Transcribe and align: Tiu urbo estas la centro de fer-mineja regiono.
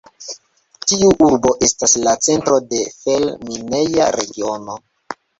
Tiu 0.91 1.09
urbo 1.25 1.51
estas 1.67 1.93
la 2.07 2.13
centro 2.27 2.57
de 2.71 2.79
fer-mineja 2.95 4.07
regiono. 4.17 4.79